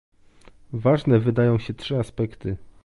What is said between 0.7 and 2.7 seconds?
Ważne wydają się trzy aspekty